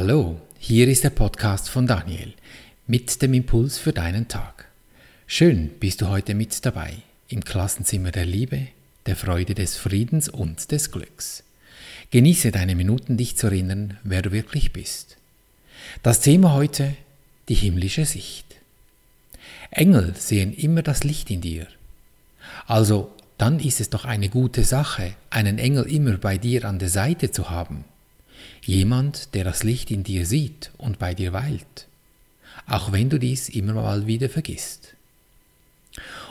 [0.00, 2.32] Hallo, hier ist der Podcast von Daniel
[2.86, 4.68] mit dem Impuls für deinen Tag.
[5.26, 6.94] Schön bist du heute mit dabei
[7.28, 8.68] im Klassenzimmer der Liebe,
[9.06, 11.42] der Freude des Friedens und des Glücks.
[12.12, 15.16] Genieße deine Minuten, dich zu erinnern, wer du wirklich bist.
[16.04, 16.94] Das Thema heute,
[17.48, 18.54] die himmlische Sicht.
[19.72, 21.66] Engel sehen immer das Licht in dir.
[22.68, 26.88] Also, dann ist es doch eine gute Sache, einen Engel immer bei dir an der
[26.88, 27.84] Seite zu haben
[28.62, 31.86] Jemand, der das Licht in dir sieht und bei dir weilt,
[32.66, 34.94] auch wenn du dies immer mal wieder vergisst.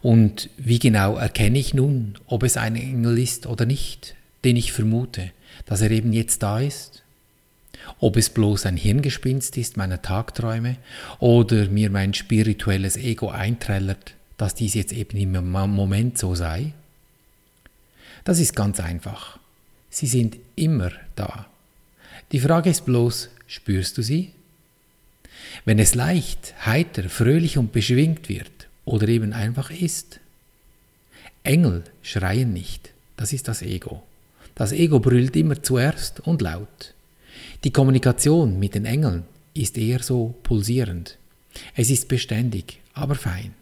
[0.00, 4.72] Und wie genau erkenne ich nun, ob es ein Engel ist oder nicht, den ich
[4.72, 5.30] vermute,
[5.66, 7.02] dass er eben jetzt da ist?
[8.00, 10.76] Ob es bloß ein Hirngespinst ist meiner Tagträume
[11.18, 16.72] oder mir mein spirituelles Ego einträllert, dass dies jetzt eben im Moment so sei?
[18.24, 19.38] Das ist ganz einfach.
[19.90, 21.46] Sie sind immer da.
[22.32, 24.30] Die Frage ist bloß, spürst du sie?
[25.66, 30.18] Wenn es leicht, heiter, fröhlich und beschwingt wird oder eben einfach ist.
[31.42, 34.02] Engel schreien nicht, das ist das Ego.
[34.54, 36.94] Das Ego brüllt immer zuerst und laut.
[37.64, 41.18] Die Kommunikation mit den Engeln ist eher so pulsierend.
[41.76, 43.52] Es ist beständig, aber fein.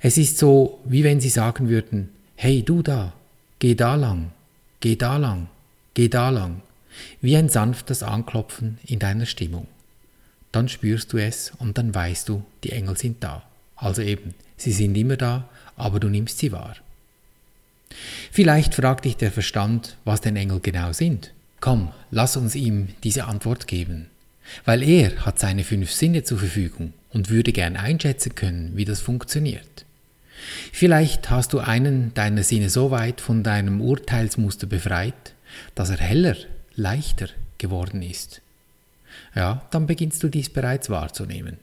[0.00, 3.14] Es ist so, wie wenn sie sagen würden, hey du da,
[3.58, 4.30] geh da lang,
[4.78, 5.48] geh da lang,
[5.94, 6.62] geh da lang
[7.20, 9.66] wie ein sanftes Anklopfen in deiner Stimmung.
[10.52, 13.42] Dann spürst du es und dann weißt du, die Engel sind da.
[13.76, 16.76] Also eben, sie sind immer da, aber du nimmst sie wahr.
[18.30, 21.32] Vielleicht fragt dich der Verstand, was denn Engel genau sind.
[21.60, 24.06] Komm, lass uns ihm diese Antwort geben.
[24.64, 29.00] Weil er hat seine fünf Sinne zur Verfügung und würde gern einschätzen können, wie das
[29.00, 29.84] funktioniert.
[30.72, 35.34] Vielleicht hast du einen deiner Sinne so weit von deinem Urteilsmuster befreit,
[35.74, 36.36] dass er heller
[36.76, 38.42] leichter geworden ist.
[39.34, 41.58] Ja, dann beginnst du dies bereits wahrzunehmen.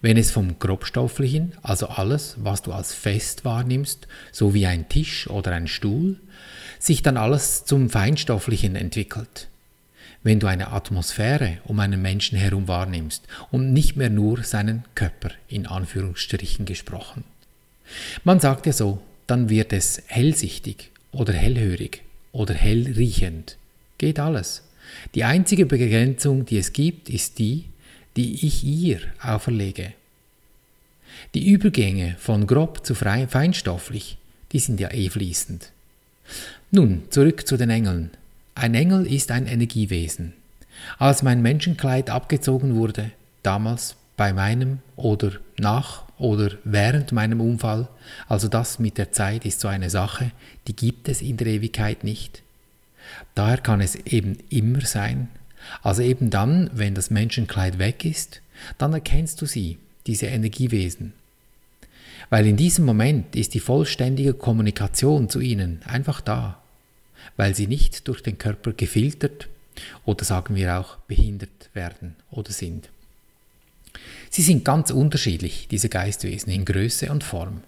[0.00, 5.28] Wenn es vom Grobstofflichen, also alles, was du als fest wahrnimmst, so wie ein Tisch
[5.28, 6.20] oder ein Stuhl,
[6.78, 9.48] sich dann alles zum Feinstofflichen entwickelt.
[10.22, 15.30] Wenn du eine Atmosphäre um einen Menschen herum wahrnimmst und nicht mehr nur seinen Körper
[15.48, 17.24] in Anführungsstrichen gesprochen.
[18.24, 22.02] Man sagt ja so, dann wird es hellsichtig oder hellhörig
[22.32, 23.56] oder hellriechend
[23.98, 24.62] Geht alles.
[25.14, 27.64] Die einzige Begrenzung, die es gibt, ist die,
[28.16, 29.92] die ich ihr auferlege.
[31.34, 34.18] Die Übergänge von grob zu feinstofflich,
[34.52, 35.72] die sind ja eh fließend.
[36.70, 38.10] Nun, zurück zu den Engeln.
[38.54, 40.32] Ein Engel ist ein Energiewesen.
[40.98, 43.10] Als mein Menschenkleid abgezogen wurde,
[43.42, 47.88] damals bei meinem oder nach oder während meinem Unfall,
[48.28, 50.32] also das mit der Zeit ist so eine Sache,
[50.66, 52.42] die gibt es in der Ewigkeit nicht.
[53.34, 55.28] Daher kann es eben immer sein,
[55.82, 58.40] also eben dann, wenn das Menschenkleid weg ist,
[58.78, 61.12] dann erkennst du sie, diese Energiewesen.
[62.30, 66.62] Weil in diesem Moment ist die vollständige Kommunikation zu ihnen einfach da,
[67.36, 69.48] weil sie nicht durch den Körper gefiltert
[70.04, 72.90] oder sagen wir auch behindert werden oder sind.
[74.30, 77.62] Sie sind ganz unterschiedlich, diese Geistwesen, in Größe und Form.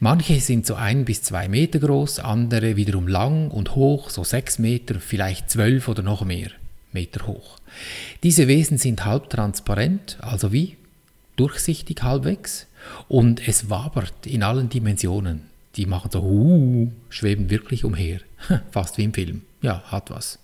[0.00, 4.58] Manche sind so ein bis zwei Meter groß, andere wiederum lang und hoch, so sechs
[4.58, 6.50] Meter, vielleicht zwölf oder noch mehr
[6.92, 7.58] Meter hoch.
[8.22, 10.76] Diese Wesen sind halb transparent, also wie
[11.36, 12.66] durchsichtig halbwegs,
[13.08, 15.42] und es wabert in allen Dimensionen.
[15.76, 18.20] Die machen so, uh, schweben wirklich umher,
[18.70, 19.42] fast wie im Film.
[19.60, 20.38] Ja, hat was.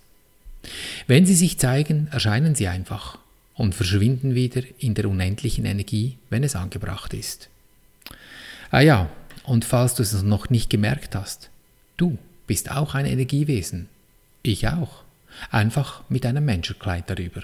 [1.07, 3.17] Wenn sie sich zeigen, erscheinen sie einfach
[3.55, 7.49] und verschwinden wieder in der unendlichen Energie, wenn es angebracht ist.
[8.73, 9.07] Ah ja,
[9.43, 11.51] und falls du es noch nicht gemerkt hast,
[11.95, 12.17] du
[12.47, 13.87] bist auch ein Energiewesen.
[14.41, 15.03] Ich auch.
[15.51, 17.43] Einfach mit einem Menschenkleid darüber.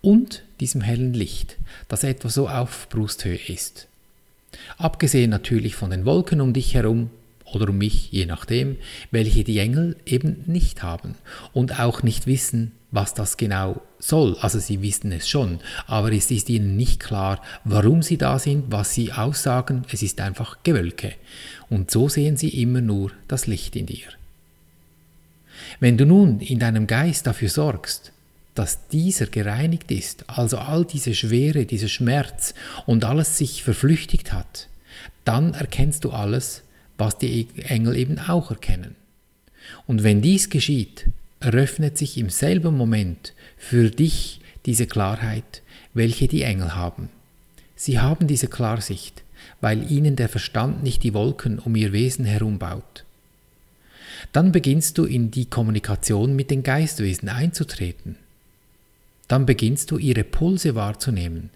[0.00, 1.58] Und diesem hellen Licht,
[1.88, 3.88] das etwa so auf Brusthöhe ist.
[4.78, 7.10] Abgesehen natürlich von den Wolken um dich herum
[7.54, 8.76] oder um mich, je nachdem,
[9.10, 11.14] welche die Engel eben nicht haben
[11.52, 14.36] und auch nicht wissen, was das genau soll.
[14.40, 18.66] Also sie wissen es schon, aber es ist ihnen nicht klar, warum sie da sind,
[18.70, 19.84] was sie aussagen.
[19.90, 21.14] Es ist einfach Gewölke.
[21.68, 24.06] Und so sehen sie immer nur das Licht in dir.
[25.80, 28.12] Wenn du nun in deinem Geist dafür sorgst,
[28.54, 32.54] dass dieser gereinigt ist, also all diese Schwere, dieser Schmerz
[32.86, 34.68] und alles sich verflüchtigt hat,
[35.24, 36.62] dann erkennst du alles,
[36.98, 38.94] was die Engel eben auch erkennen.
[39.86, 41.06] Und wenn dies geschieht,
[41.40, 45.62] eröffnet sich im selben Moment für dich diese Klarheit,
[45.92, 47.08] welche die Engel haben.
[47.76, 49.22] Sie haben diese Klarsicht,
[49.60, 53.04] weil ihnen der Verstand nicht die Wolken um ihr Wesen herumbaut.
[54.32, 58.16] Dann beginnst du in die Kommunikation mit den Geistwesen einzutreten.
[59.28, 61.50] dann beginnst du ihre Pulse wahrzunehmen,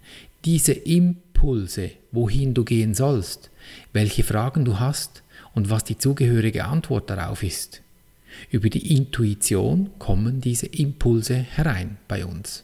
[0.45, 3.51] diese Impulse, wohin du gehen sollst,
[3.93, 5.23] welche Fragen du hast
[5.59, 7.83] und was die zugehörige Antwort darauf ist.
[8.49, 12.63] Über die Intuition kommen diese Impulse herein bei uns.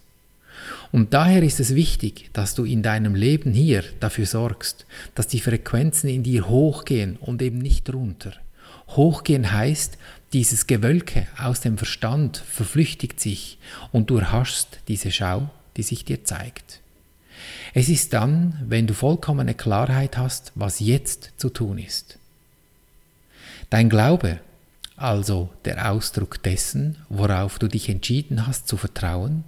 [0.93, 4.87] Und daher ist es wichtig, dass du in deinem Leben hier dafür sorgst,
[5.17, 8.35] dass die Frequenzen in dir hochgehen und eben nicht runter.
[8.91, 9.99] Hochgehen heißt,
[10.33, 13.59] dieses Gewölke aus dem Verstand verflüchtigt sich
[13.91, 16.79] und du erhaschst diese Schau, die sich dir zeigt.
[17.73, 22.21] Es ist dann, wenn du vollkommene Klarheit hast, was jetzt zu tun ist.
[23.75, 24.39] Dein Glaube,
[24.95, 29.43] also der Ausdruck dessen, worauf du dich entschieden hast zu vertrauen,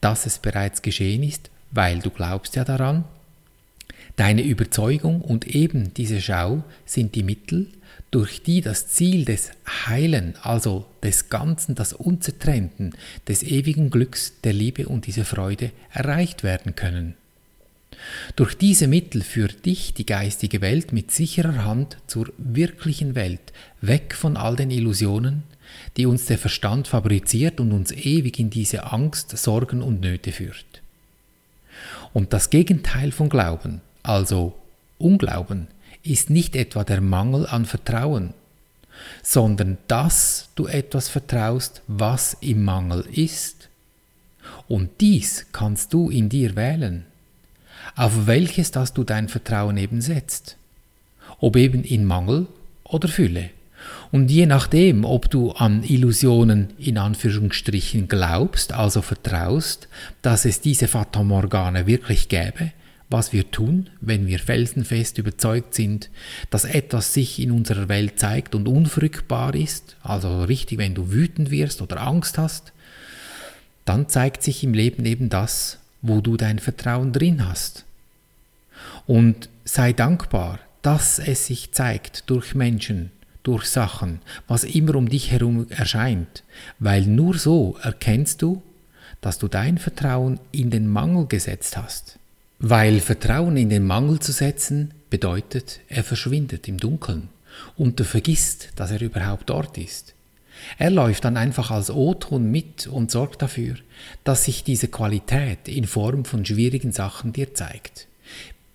[0.00, 3.04] dass es bereits geschehen ist, weil du glaubst ja daran,
[4.16, 7.68] deine Überzeugung und eben diese Schau sind die Mittel,
[8.10, 9.52] durch die das Ziel des
[9.86, 12.96] Heilen, also des Ganzen, das Unzertrennten,
[13.28, 17.14] des ewigen Glücks, der Liebe und dieser Freude erreicht werden können.
[18.36, 24.14] Durch diese Mittel führt dich die geistige Welt mit sicherer Hand zur wirklichen Welt, weg
[24.14, 25.42] von all den Illusionen,
[25.96, 30.82] die uns der Verstand fabriziert und uns ewig in diese Angst, Sorgen und Nöte führt.
[32.12, 34.54] Und das Gegenteil von Glauben, also
[34.98, 35.68] Unglauben,
[36.02, 38.32] ist nicht etwa der Mangel an Vertrauen,
[39.22, 43.68] sondern dass du etwas vertraust, was im Mangel ist.
[44.68, 47.04] Und dies kannst du in dir wählen
[47.96, 50.56] auf welches das du dein Vertrauen eben setzt.
[51.40, 52.46] Ob eben in Mangel
[52.84, 53.50] oder Fülle.
[54.12, 59.88] Und je nachdem, ob du an Illusionen in Anführungsstrichen glaubst, also vertraust,
[60.22, 62.72] dass es diese Fata Morgane wirklich gäbe,
[63.08, 66.10] was wir tun, wenn wir felsenfest überzeugt sind,
[66.50, 71.50] dass etwas sich in unserer Welt zeigt und unfrückbar ist, also richtig, wenn du wütend
[71.50, 72.72] wirst oder Angst hast,
[73.84, 77.84] dann zeigt sich im Leben eben das, wo du dein Vertrauen drin hast.
[79.06, 83.10] Und sei dankbar, dass es sich zeigt durch Menschen,
[83.42, 86.42] durch Sachen, was immer um dich herum erscheint,
[86.78, 88.62] weil nur so erkennst du,
[89.20, 92.18] dass du dein Vertrauen in den Mangel gesetzt hast.
[92.58, 97.28] Weil Vertrauen in den Mangel zu setzen bedeutet, er verschwindet im Dunkeln
[97.76, 100.14] und du vergisst, dass er überhaupt dort ist.
[100.78, 103.76] Er läuft dann einfach als O-Ton mit und sorgt dafür,
[104.24, 108.06] dass sich diese Qualität in Form von schwierigen Sachen dir zeigt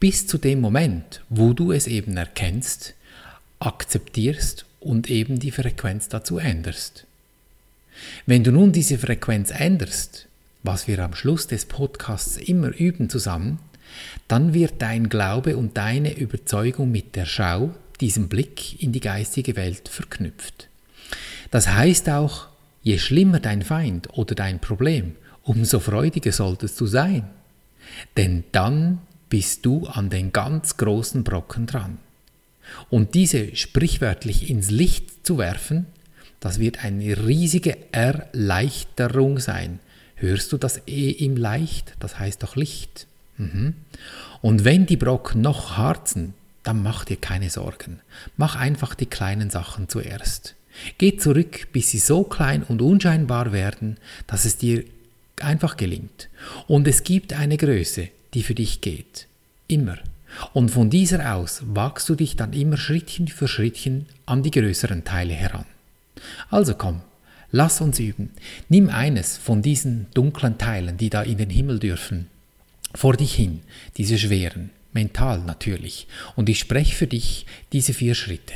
[0.02, 2.96] bis zu dem Moment, wo du es eben erkennst,
[3.60, 7.06] akzeptierst und eben die Frequenz dazu änderst.
[8.26, 10.28] Wenn du nun diese Frequenz änderst,
[10.64, 13.60] was wir am Schluss des Podcasts immer üben zusammen,
[14.28, 17.70] dann wird dein Glaube und deine Überzeugung mit der Schau,
[18.00, 20.68] diesem Blick in die geistige Welt verknüpft.
[21.52, 22.48] Das heißt auch,
[22.82, 27.30] je schlimmer dein Feind oder dein Problem, umso freudiger solltest du sein.
[28.18, 29.00] Denn dann
[29.30, 31.98] bist du an den ganz großen Brocken dran.
[32.90, 35.88] Und diese sprichwörtlich ins Licht zu werfen,
[36.40, 39.80] das wird eine riesige Erleichterung sein.
[40.16, 41.96] Hörst du das E im Leicht?
[42.00, 43.08] Das heißt doch Licht.
[43.38, 43.74] Mhm.
[44.42, 46.34] Und wenn die Brocken noch harzen,
[46.64, 48.00] dann mach dir keine Sorgen.
[48.38, 50.56] Mach einfach die kleinen Sachen zuerst.
[50.98, 53.98] Geh zurück, bis sie so klein und unscheinbar werden,
[54.28, 54.84] dass es dir
[55.40, 56.30] einfach gelingt.
[56.68, 59.28] Und es gibt eine Größe, die für dich geht.
[59.68, 59.98] Immer.
[60.54, 65.04] Und von dieser aus wagst du dich dann immer Schrittchen für Schrittchen an die größeren
[65.04, 65.66] Teile heran.
[66.50, 67.02] Also komm,
[67.52, 68.32] lass uns üben.
[68.70, 72.28] Nimm eines von diesen dunklen Teilen, die da in den Himmel dürfen,
[72.94, 73.62] vor dich hin,
[73.98, 76.08] diese schweren, mental natürlich.
[76.36, 78.54] Und ich spreche für dich diese vier Schritte.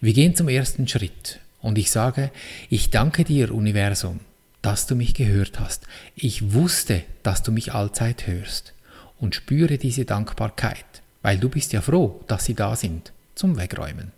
[0.00, 2.30] Wir gehen zum ersten Schritt und ich sage,
[2.70, 4.20] ich danke dir, Universum,
[4.62, 5.86] dass du mich gehört hast.
[6.14, 8.72] Ich wusste, dass du mich allzeit hörst
[9.18, 10.84] und spüre diese Dankbarkeit,
[11.22, 14.12] weil du bist ja froh, dass sie da sind, zum Wegräumen.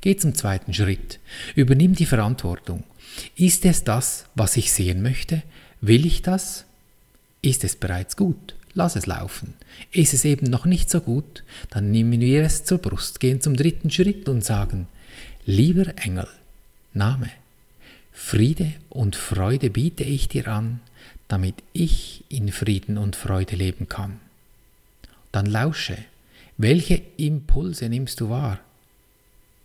[0.00, 1.18] Geh zum zweiten Schritt.
[1.54, 2.84] Übernimm die Verantwortung.
[3.34, 5.42] Ist es das, was ich sehen möchte?
[5.80, 6.64] Will ich das?
[7.42, 8.54] Ist es bereits gut?
[8.74, 9.54] Lass es laufen.
[9.90, 11.44] Ist es eben noch nicht so gut?
[11.70, 14.86] Dann nehmen wir es zur Brust, gehen zum dritten Schritt und sagen,
[15.46, 16.28] lieber Engel,
[16.96, 17.30] Name,
[18.12, 20.80] Friede und Freude biete ich dir an,
[21.28, 24.18] damit ich in Frieden und Freude leben kann.
[25.30, 25.98] Dann lausche,
[26.56, 28.58] welche Impulse nimmst du wahr?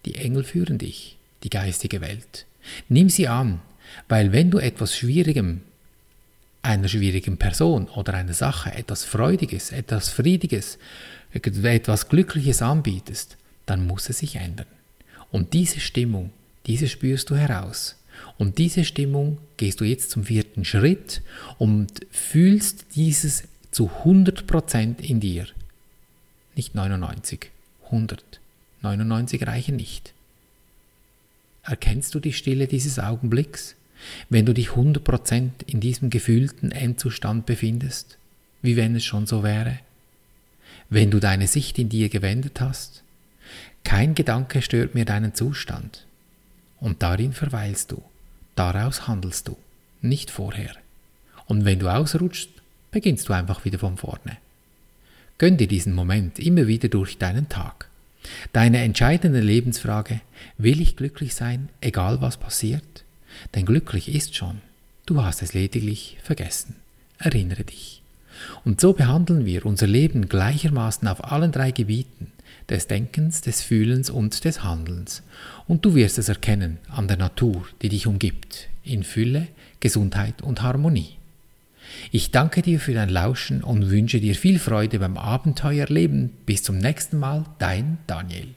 [0.05, 2.45] Die Engel führen dich, die geistige Welt.
[2.89, 3.61] Nimm sie an,
[4.09, 5.61] weil wenn du etwas Schwierigem,
[6.63, 10.77] einer schwierigen Person oder einer Sache etwas Freudiges, etwas Friediges,
[11.31, 14.67] etwas Glückliches anbietest, dann muss es sich ändern.
[15.31, 16.31] Und diese Stimmung,
[16.67, 17.95] diese spürst du heraus.
[18.37, 21.21] Und diese Stimmung gehst du jetzt zum vierten Schritt
[21.57, 25.47] und fühlst dieses zu 100% in dir.
[26.55, 27.49] Nicht 99,
[27.85, 28.39] 100.
[28.81, 30.13] 99 reichen nicht.
[31.63, 33.75] Erkennst du die Stille dieses Augenblicks,
[34.29, 38.17] wenn du dich 100% in diesem gefühlten Endzustand befindest,
[38.61, 39.79] wie wenn es schon so wäre?
[40.89, 43.03] Wenn du deine Sicht in dir gewendet hast?
[43.83, 46.05] Kein Gedanke stört mir deinen Zustand.
[46.81, 48.03] Und darin verweilst du,
[48.55, 49.55] daraus handelst du,
[50.01, 50.75] nicht vorher.
[51.45, 52.49] Und wenn du ausrutschst,
[52.91, 54.37] beginnst du einfach wieder von vorne.
[55.37, 57.87] Gönn dir diesen Moment immer wieder durch deinen Tag.
[58.51, 60.21] Deine entscheidende Lebensfrage,
[60.57, 63.03] will ich glücklich sein, egal was passiert?
[63.55, 64.61] Denn glücklich ist schon,
[65.05, 66.75] du hast es lediglich vergessen.
[67.17, 68.01] Erinnere dich.
[68.63, 72.31] Und so behandeln wir unser Leben gleichermaßen auf allen drei Gebieten,
[72.71, 75.21] des Denkens, des Fühlens und des Handelns.
[75.67, 79.47] Und du wirst es erkennen an der Natur, die dich umgibt, in Fülle,
[79.79, 81.17] Gesundheit und Harmonie.
[82.11, 86.31] Ich danke dir für dein Lauschen und wünsche dir viel Freude beim Abenteuerleben.
[86.45, 88.55] Bis zum nächsten Mal, dein Daniel.